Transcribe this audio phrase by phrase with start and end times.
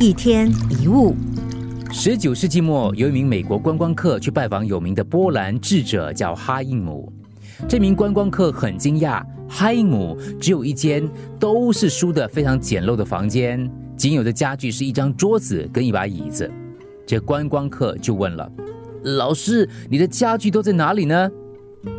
[0.00, 0.48] 一天
[0.80, 1.12] 一物，
[1.90, 7.12] 十九世纪末，有一名美国观光客去拜访有名的波兰智者，叫哈因姆。
[7.68, 11.02] 这名观光客很惊讶，哈因姆只有一间
[11.40, 16.48] 都是书的非常简陋的房间，仅有的家具是一张桌子跟一把椅子。
[17.04, 18.48] 这观光客就问了
[19.02, 21.28] ：“老师，你的家具都在哪里呢？”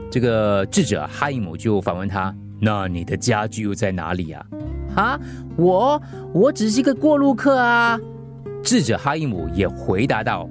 [0.09, 4.45] 这个智者哈因姆就反问他：“那你的家具又在哪里呀？”，
[4.99, 5.20] 啊
[5.55, 6.02] 我
[6.34, 7.99] 我只是一个过路客啊！
[8.62, 10.49] 智者哈伊姆也回答道：“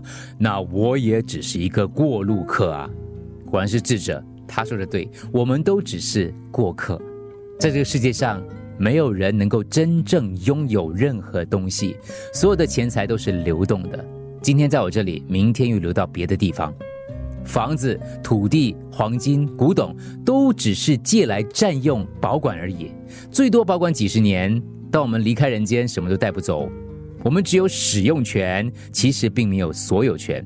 [0.38, 2.88] 那我也只是一个过路客啊！”
[3.50, 7.00] 果然是智者，他说的对，我们都只是过客，
[7.58, 8.42] 在这个世界上，
[8.78, 11.96] 没有人能够真正拥有任何东西，
[12.32, 14.04] 所有的钱财都是流动的。
[14.40, 16.72] 今天在我这里，明天又流到别的地方。
[17.44, 22.90] 房子、土地、黄金、古董，都只是借来占用、保管而已，
[23.30, 24.62] 最多保管几十年。
[24.90, 26.68] 当我们离开人间，什么都带不走，
[27.22, 30.44] 我们只有使用权，其实并没有所有权。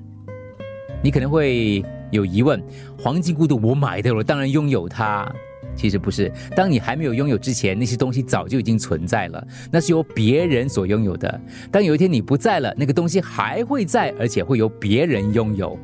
[1.03, 2.63] 你可能会有疑问：
[2.99, 5.31] 黄金、古董我买的，我当然拥有它。
[5.77, 11.41] 其实不是，当你还没有拥有之前，那些东西早就已经存在了，那是由别人所拥有的。
[11.71, 15.79] 当有一天你不在了，那个东西还会在，而且会由别人拥有。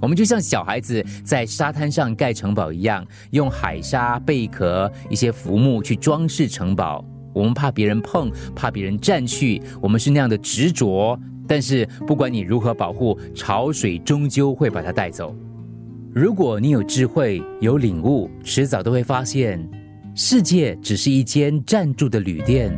[0.00, 7.04] 我们就像小孩子在沙滩上盖城堡一样，用海沙、贝壳、一些浮木去装饰城堡。
[7.32, 11.18] 我们怕别人碰，怕别人占去，我们是那样的执着。
[11.46, 15.34] 但是不管你如何保护，潮水终究会把它带走。
[16.12, 19.64] 如果你有智慧、有领悟，迟早都会发现，
[20.14, 22.76] 世界只是一间暂住的旅店。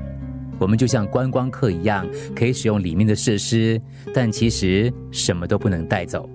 [0.59, 2.06] 我们就像观光客一样，
[2.37, 3.81] 可以使用里面的设施，
[4.12, 6.28] 但其实什么都不能带走。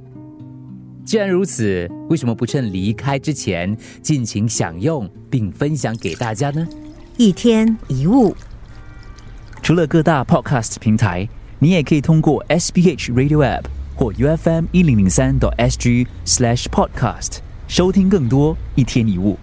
[1.07, 6.67] 既然如此，为什么不趁离开之前尽情享用并分享给大家呢？
[7.15, 8.35] 一天一物，
[9.63, 11.25] 除了各大 Podcast 平台，
[11.59, 13.63] 你也可以通过 SBH Radio App
[13.95, 17.37] 或 UFM 一零零三 SG Slash Podcast
[17.69, 19.37] 收听更多一天一物。